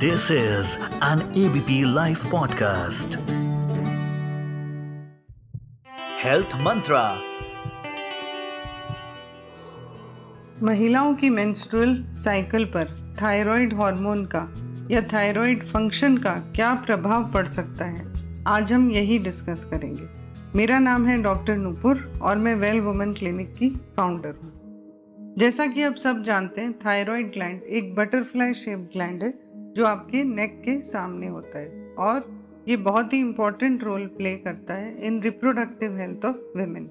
[0.00, 3.16] This is an ABP Life podcast.
[6.18, 7.02] Health Mantra.
[10.62, 14.42] महिलाओं की menstrual cycle पर thyroid hormone का
[14.90, 18.06] या थायराइड फ़ंक्शन का क्या प्रभाव पड़ सकता है
[18.48, 20.08] आज हम यही डिस्कस करेंगे
[20.56, 24.58] मेरा नाम है डॉक्टर नूपुर और मैं वेल वुमेन क्लिनिक की फाउंडर हूँ
[25.38, 29.32] जैसा कि आप सब जानते हैं थायराइड ग्लैंड एक बटरफ्लाई शेप ग्लैंड है
[29.76, 32.28] जो आपके नेक के सामने होता है। और
[32.68, 36.90] ये बहुत ही इम्पोर्टेंट रोल प्ले करता है in reproductive health of women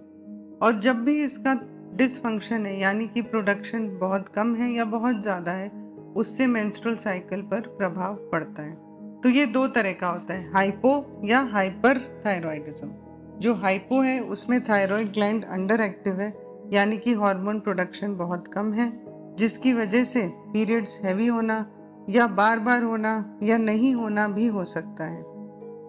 [0.61, 1.53] और जब भी इसका
[1.95, 5.69] डिसफंक्शन है, यानी कि प्रोडक्शन बहुत कम है या बहुत ज़्यादा है,
[6.15, 8.73] उससे मेंस्ट्रुअल साइकिल पर प्रभाव पड़ता है।
[9.21, 12.91] तो ये दो तरह का होता है हाइपो या हाइपर थायरॉयडिज्म
[13.39, 16.33] जो हाइपो है, उसमें थायराइड ग्लैंड अंडर एक्टिव है,
[16.73, 18.91] यानी कि हार्मोन प्रोडक्शन बहुत कम है,
[19.35, 21.59] जिसकी वजह से पीरियड्स हैवी होना
[22.09, 25.23] या बार बार होना या नहीं होना भी हो सकता है।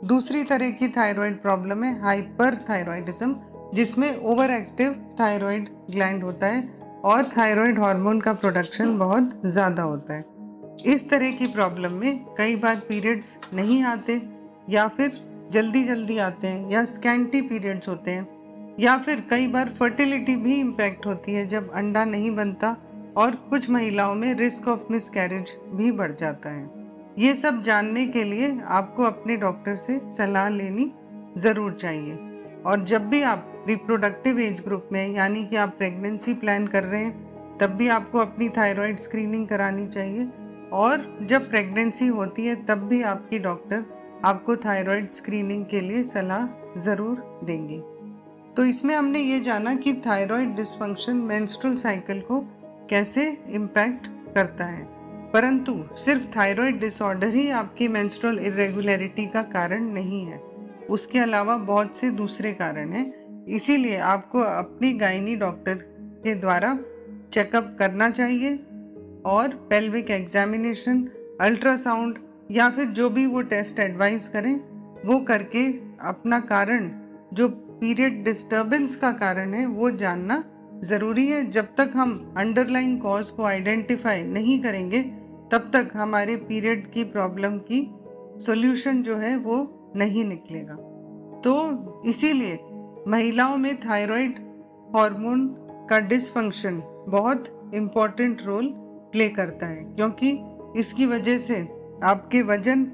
[0.08, 3.34] दूसरी तरह की थायराइड प्रॉब्लम है हाइपर थायराइडिज्म
[3.74, 6.68] जिसमें ओवर एक्टिव थायराइड ग्लैंड होता है
[7.04, 10.24] और थायराइड हार्मोन का प्रोडक्शन बहुत ज़्यादा होता है।
[10.86, 14.20] इस तरह की प्रॉब्लम में कई बार पीरियड्स नहीं आते
[14.70, 15.12] या फिर
[15.52, 20.58] जल्दी जल्दी आते हैं या स्कैंटी पीरियड्स होते हैं या फिर कई बार फर्टिलिटी भी
[20.60, 22.76] इम्पैक्ट होती है जब अंडा नहीं बनता
[23.16, 26.70] और कुछ महिलाओं में रिस्क ऑफ़ मिस भी बढ़ जाता है।
[27.18, 30.92] ये सब जानने के लिए आपको अपने डॉक्टर से सलाह लेनी
[31.38, 32.14] ज़रूर चाहिए।
[32.66, 37.00] और जब भी आप रिप्रोडक्टिव एज ग्रुप में, यानी कि आप प्रेगनेंसी प्लान कर रहे
[37.00, 40.28] हैं, तब भी आपको अपनी थायराइड स्क्रीनिंग करानी चाहिए।
[40.72, 43.84] और जब प्रेगनेंसी होती है, तब भी आपकी डॉक्टर
[44.24, 46.46] आपको थायराइड स्क्रीनिंग के लिए सलाह
[46.80, 47.78] ज़रूर देंगे।
[48.56, 52.44] तो इसमें हमने ये जाना कि थायराइड डिसफंक्शन मेंस्ट्रुअल साइकिल को
[52.90, 54.88] कैसे इम्पैक्ट करता है?
[55.32, 60.38] परंतु सिर्फ़ थायराइड डिसऑर्डर ही आपकी मेंस्ट्रुअल इरेगुलरिटी का कारण नहीं है।
[60.90, 66.78] उसके अलावा बहुत से दूसरे कारण हैं। इसीलिए आपको अपनी गायनी डॉक्टर के द्वारा
[67.32, 68.56] चेकअप करना चाहिए
[69.24, 71.08] और पेल्विक एग्जामिनेशन
[71.40, 72.18] अल्ट्रासाउंड
[72.50, 74.54] या फिर जो भी वो टेस्ट एडवाइस करें,
[75.06, 75.66] वो करके
[76.02, 76.90] अपना कारण,
[77.32, 80.44] जो पीरियड डिस्टर्बेंस का कारण है, वो जानना
[80.84, 85.02] ज़रूरी है, जब तक हम अंडरलाइन कॉज को आइडेंटिफाई नहीं करेंगे,
[85.52, 87.80] तब तक हमारे पीरियड की प्रॉब्लम की
[88.44, 90.74] सॉल्यूशन जो है, वो नहीं निकलेगा।
[91.44, 92.58] तो इसीलिए
[93.08, 94.38] महिलाओं में थायराइड
[94.96, 95.46] हार्मोन
[95.90, 98.72] का डिसफंक्शन बहुत इंपॉर्टेंट रोल
[99.12, 100.38] प्ले करता है, क्योंकि
[100.76, 101.60] इसकी वजह से
[102.04, 102.86] आपके वज़न,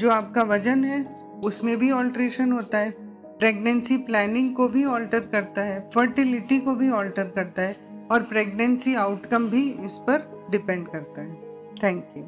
[0.00, 1.04] जो आपका वज़न है,
[1.44, 3.03] उसमें भी ऑल्ट्रेशन होता है।
[3.44, 7.76] प्रेगनेंसी प्लानिंग को भी ऑल्टर करता है फर्टिलिटी को भी ऑल्टर करता है
[8.10, 11.34] और प्रेगनेंसी आउटकम भी इस पर डिपेंड करता है।
[11.82, 12.22] Thank you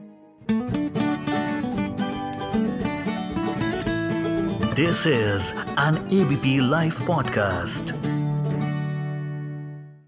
[4.75, 8.06] this is an ABP live podcast